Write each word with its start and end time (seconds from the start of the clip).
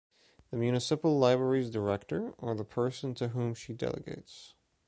The 0.49 0.57
Municipal 0.57 1.19
Library’s 1.19 1.69
Director, 1.69 2.31
or 2.39 2.55
the 2.55 2.63
person 2.63 3.13
to 3.13 3.27
whom 3.27 3.53
she 3.53 3.71
delegates. 3.75 4.55